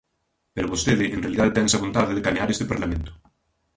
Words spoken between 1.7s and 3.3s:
vontade de canear este Parlamento.